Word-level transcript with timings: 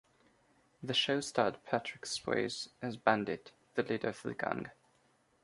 The 0.81 0.95
show 0.95 1.19
starred 1.21 1.63
Patrick 1.63 2.05
Swayze 2.07 2.69
as 2.81 2.97
"Bandit", 2.97 3.51
the 3.75 3.83
leader 3.83 4.09
of 4.09 4.23
the 4.23 4.33
gang. 4.33 4.71